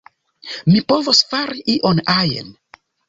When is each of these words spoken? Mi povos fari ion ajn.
Mi 0.69 0.79
povos 0.93 1.21
fari 1.33 1.61
ion 1.75 2.03
ajn. 2.17 2.51